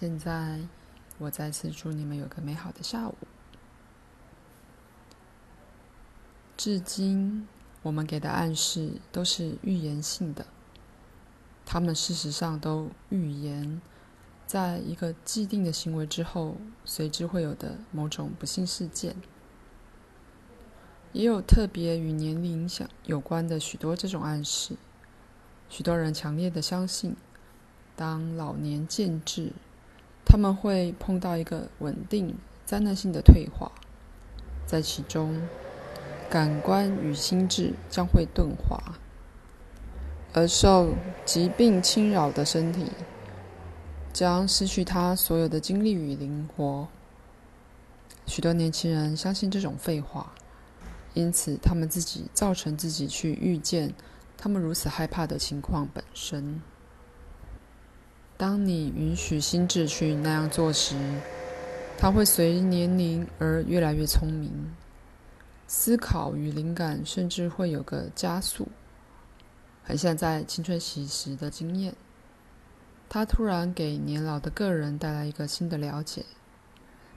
[0.00, 0.58] 现在，
[1.18, 3.14] 我再次祝你们有个美好的下午。
[6.56, 7.46] 至今，
[7.82, 10.46] 我们给的暗示都是预言性的，
[11.66, 13.82] 他们事实上都预言，
[14.46, 19.14] 在一个既定的行为之后，随之会有的某种不幸事件。
[21.12, 24.76] 也有特别与年龄影响有关的许多这种暗示。
[25.68, 27.14] 许多人强烈的相信，
[27.94, 29.52] 当老年渐至，
[30.24, 33.72] 他们会碰到一个稳定、灾难性的退化，
[34.66, 35.40] 在其中，
[36.28, 38.98] 感官与心智将会钝化，
[40.32, 42.86] 而受疾病侵扰的身体
[44.12, 46.86] 将失去他所有的精力与灵活。
[48.26, 50.32] 许多年轻人相信这种废话，
[51.14, 53.92] 因此他们自己造成自己去预见
[54.36, 56.62] 他们如此害怕的情况本身。
[58.40, 60.96] 当你允许心智去那样做时，
[61.98, 64.74] 它会随年龄而越来越聪明。
[65.66, 68.68] 思考与灵感甚至会有个加速，
[69.82, 71.94] 很像在青春期时的经验。
[73.10, 76.24] 它突然给年老的个人带来一个新的了解，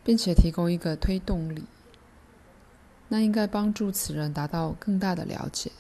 [0.04, 1.64] 并且提供一个推动力。
[3.08, 5.72] 那应该帮助此人达到更大的了解。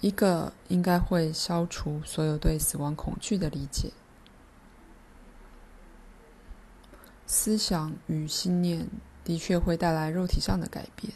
[0.00, 3.92] 一个应该会消除所有对死亡恐惧的理解。
[7.26, 8.88] 思想与信念。
[9.26, 11.12] 的确会带来肉体上的改变，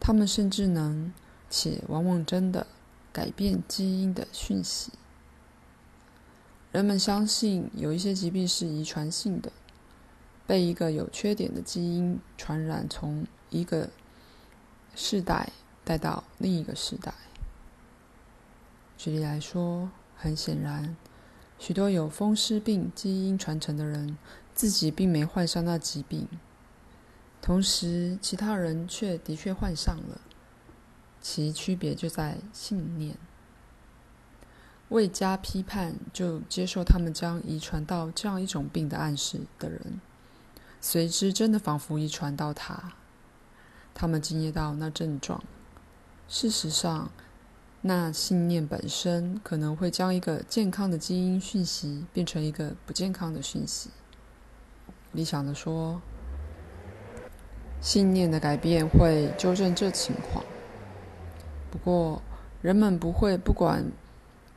[0.00, 1.12] 他们甚至能，
[1.50, 2.66] 且往往真的
[3.12, 4.92] 改变基因的讯息。
[6.72, 9.52] 人们相信有一些疾病是遗传性的，
[10.46, 13.90] 被一个有缺点的基因传染，从一个
[14.94, 15.52] 世代
[15.84, 17.12] 带到另一个世代。
[18.98, 20.96] 举例来说，很显然，
[21.56, 24.18] 许多有风湿病基因传承的人，
[24.56, 26.26] 自己并没患上那疾病。
[27.40, 30.20] 同时，其他人却的确患上了，
[31.20, 33.16] 其区别就在信念。
[34.88, 40.00] 未加批判就接受他们将遗传到这样一种病的暗示的人，
[40.80, 42.94] 随之真的仿佛遗传到他。
[43.94, 45.44] 他们经验到那症状。
[46.26, 47.10] 事实上，
[47.82, 53.90] 那信念本身可能会将一个健康的基因讯息变成一个不健康的讯息。
[55.12, 56.00] 理想地说。
[57.80, 60.44] 信念的改变会纠正这情况。
[61.70, 62.20] 不过，
[62.60, 63.84] 人们不会不管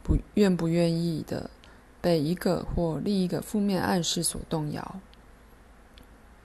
[0.02, 1.52] 不愿不愿意的
[2.02, 5.00] 被一个或另一个负面暗示所动摇。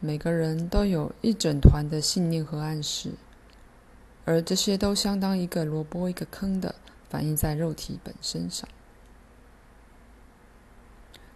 [0.00, 3.12] 每个人都有一整团的信念和暗示，
[4.26, 6.74] 而这些都相当一个萝卜一个坑的
[7.08, 8.68] 反映在肉体本身上。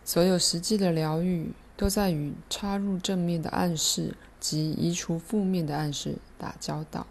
[0.05, 4.15] 所有实际的疗愈都在与插入正面的暗示。
[4.41, 7.07] 及移除负面的暗示打交道。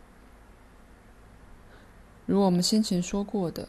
[2.26, 3.68] 如我们先前说过的，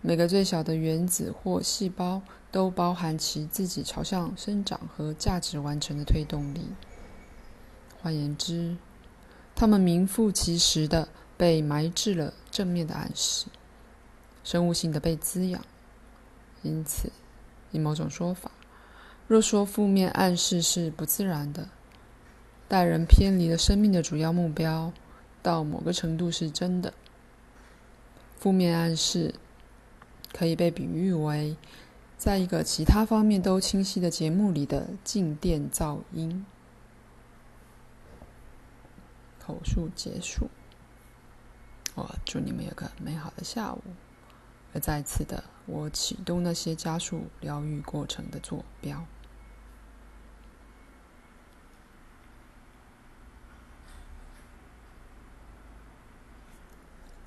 [0.00, 6.70] 每个最小的原子或细胞都包含其自己朝向生长和价值完成的推动力。
[8.00, 8.78] 换言之，
[9.54, 13.46] 他们名副其实的被埋置了正面的暗示，
[14.42, 15.64] 生物性的被滋养。
[16.62, 17.10] 因此，
[17.70, 18.50] 以某种说法，
[19.26, 21.68] 若说负面暗示是不自然的，
[22.68, 24.92] 带人偏离了生命的主要目标，
[25.42, 26.94] 到某个程度是真的。
[28.38, 29.34] 负面暗示
[30.32, 31.56] 可以被比喻为，
[32.16, 36.44] 在一个其他方面都清晰的节目里的静电噪音。
[39.44, 40.48] 口述结束。
[41.94, 43.82] 我祝你们有个美好的下午。
[44.72, 49.04] 而再次的，我启动那些加速疗愈过程的坐标。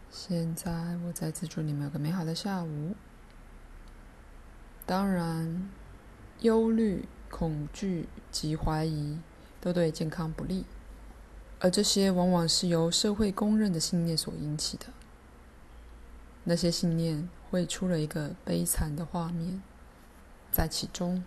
[0.09, 2.95] 现在，我再次祝你们有个美好的下午。
[4.87, 5.69] 当然，
[6.39, 9.19] 忧虑、恐惧及怀疑
[9.61, 10.65] 都对健康不利，
[11.59, 14.85] 而这些往往是由社会公认的信念所引起的。
[16.43, 19.61] 那些信念会出了一个悲惨的画面，
[20.51, 21.23] 在其中，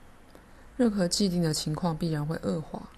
[0.77, 2.91] 任何既定的情况必然会恶化，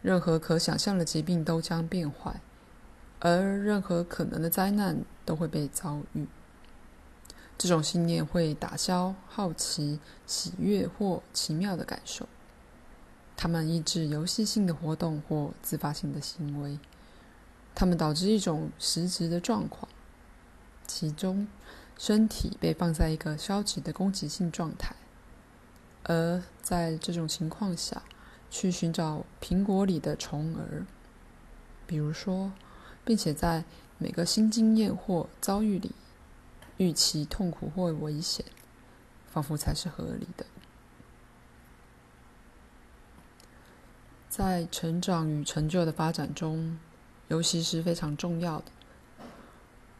[0.00, 2.40] 任何可想象的疾病都将变坏。
[3.20, 6.28] 而任何可能的灾难都会被遭遇。
[7.58, 12.28] 这种信念会打消好奇、喜悦或奇妙的感受。
[13.40, 16.76] 他们抑制游戏性的活动或自发性的行为。
[17.72, 19.88] 他们导致一种实质的状况，
[20.88, 21.46] 其中
[21.96, 24.96] 身体被放在一个消极的攻击性状态，
[26.02, 28.02] 而在这种情况下，
[28.50, 30.84] 去寻找苹果里的虫儿，
[31.86, 32.50] 比如说，
[33.04, 33.62] 并且在
[33.98, 35.92] 每个新经验或遭遇里，
[36.78, 38.44] 预期痛苦或危险，
[39.30, 40.44] 仿佛才是合理的。
[44.28, 46.78] 在成长与成就的发展中，
[47.28, 48.66] 游戏是非常重要的，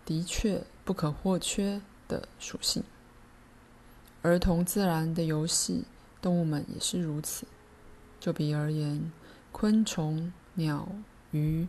[0.05, 2.85] 的确不可或缺的属性。
[4.23, 5.85] 儿童自然的游戏，
[6.21, 7.47] 动物们也是如此。
[8.21, 9.11] 就比而言，
[9.51, 10.89] 昆虫、鸟、
[11.31, 11.67] 鱼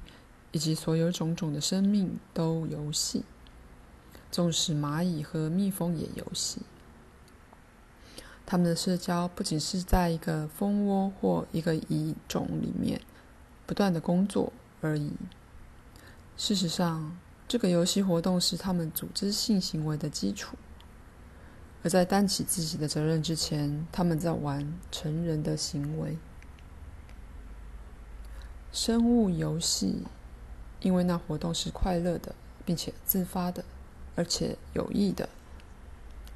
[0.51, 3.23] 以及所有种种的生命都游戏。
[4.31, 6.61] 纵使蚂蚁和蜜蜂也游戏。
[8.49, 12.99] 他们的社交不仅是在一个蜂窝或一个蚁种里面
[13.67, 14.51] 不断的工作
[14.81, 15.11] 而已。
[16.35, 17.15] 事实上，
[17.47, 20.57] 这个游戏活动是他们组织性行为的基础。
[21.83, 26.17] 而在担起自己的责任之前，他们在玩成人的行为。
[28.71, 30.01] 生物游戏，
[30.81, 32.33] 因为那活动是快乐的，
[32.65, 33.63] 并且自发的，
[34.15, 35.29] 而且有益的，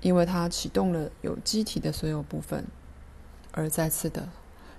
[0.04, 2.66] 因为它启动了有机体的所有部分。
[3.52, 4.30] 而再次的，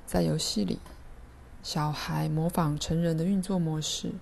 [0.06, 0.78] 在游戏里，
[1.62, 4.12] 小孩模仿成人的运作模式，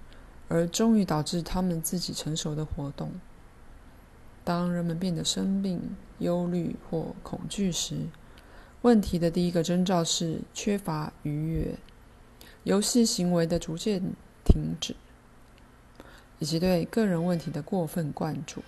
[0.49, 3.13] 而终于导致他们自己成熟的活动。
[4.45, 8.07] 当人们变得生病、忧虑或恐惧时，
[8.83, 11.79] 问题的第一个征兆是缺乏愉悦。
[12.65, 14.01] 游戏行为的逐渐
[14.45, 14.95] 停止，
[16.39, 18.63] 以及对个人问题的过分关注。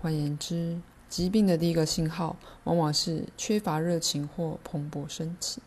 [0.00, 5.60] 换言之，疾病的第一个信号往往是缺乏热情或蓬勃生气。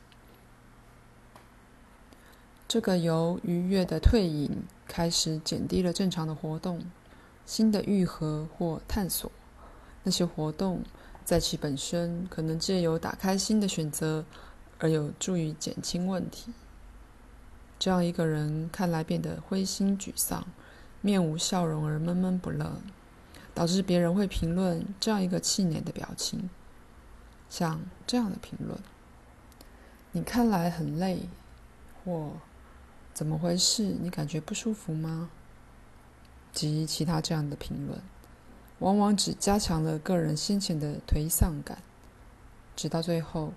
[2.67, 6.83] 这个由愉悦的退隐开始减低了正常的活动，
[7.45, 9.31] 新的愈合或探索。
[10.01, 10.83] 那些活动
[11.23, 14.25] 在其本身可能借由打开新的选择
[14.79, 16.51] 而有助于减轻问题。
[17.77, 20.45] 这样一个人看来变得灰心沮丧，
[21.01, 22.81] 面无笑容而闷闷不乐，
[23.53, 26.49] 导致别人会评论这样一个气馁的表情，
[27.49, 28.77] 像这样的评论
[30.11, 31.29] ：“你看来很累，
[32.03, 32.31] 或
[33.13, 33.95] 怎么回事？
[34.01, 35.29] 你感觉不舒服吗？”
[36.51, 37.99] 及其他这样的评论，
[38.79, 41.79] 往往只加强了个人先前的颓丧感，
[42.75, 43.53] 直到最后，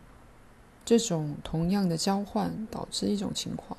[0.82, 3.78] 这种同样的交换导致一种情况。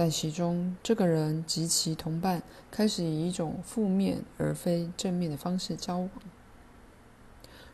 [0.00, 6.10] 在其中，这个人及其同伴开始以一种负面而非正面的方式交往。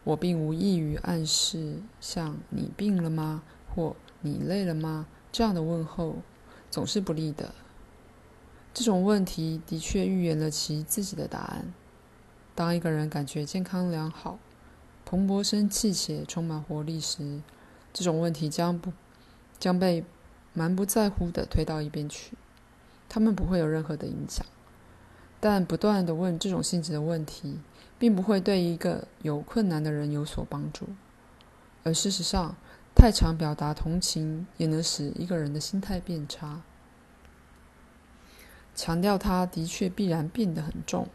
[0.03, 6.17] 我并无意于暗示像“你病了吗”或“你累了吗”这样的问候
[6.69, 7.55] 总是不利的。
[8.75, 11.73] 这种问题的确预言了其自己的答案。
[12.57, 14.41] 当一个人感觉健康良好、
[15.05, 17.41] 蓬勃生气且充满活力时，
[17.93, 18.93] 这种问题将不
[19.61, 20.05] 将被。
[20.57, 22.33] 蛮不在乎的推到一边去，
[23.11, 24.47] 他们不会有任何的影响。
[25.39, 27.59] 但不断的问这种性质的问题，
[27.99, 30.89] 并不会对一个有困难的人有所帮助。
[31.85, 32.57] 而事实上，
[32.95, 36.63] 太常表达同情也能使一个人的心态变差。
[38.75, 41.07] 强调他的确必然变得很重，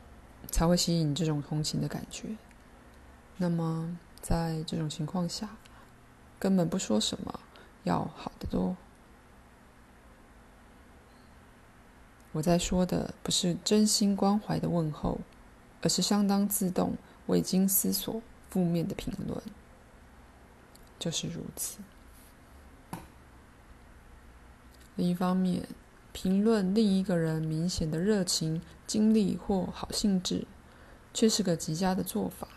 [0.52, 2.38] 才会吸引这种同情的感觉。
[3.38, 5.50] 那么，在这种情况下，
[6.38, 7.40] 根本不说什么，
[7.84, 8.78] 要好得多。
[12.34, 15.20] 我在说的不是真心关怀的问候，
[15.82, 16.96] 而是相当自动、
[17.28, 19.42] 未经思索、负面的评论。
[20.98, 21.80] 就是如此。
[24.96, 25.68] 另一方面，
[26.14, 30.46] 评论另一个人明显的热情、精力或好兴致，
[31.14, 32.48] 却是个极佳的做法。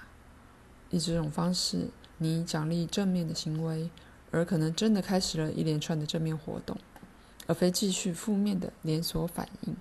[0.90, 1.88] 以这种方式，
[2.18, 3.90] 你奖励正面的行为，
[4.30, 6.76] 而可能真的开始了一连串的正面活动。
[7.46, 9.76] 而非继续负面的连锁反应。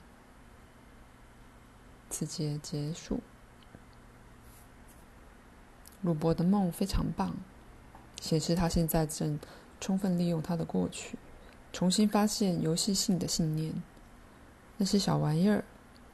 [2.09, 3.21] 此节结束。
[6.01, 7.35] 鲁伯的梦非常棒，
[8.19, 9.39] 显示他现在正
[9.79, 11.17] 充分利用他的过去，
[11.71, 13.73] 重新发现游戏性的信念，
[14.77, 15.63] 那些小玩意儿，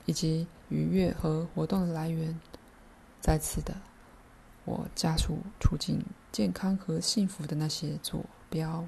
[0.06, 2.40] 以及愉悦和活动的来源。
[3.20, 3.76] 再次的，
[4.64, 8.88] 我加速促进健康和幸福的那些坐标。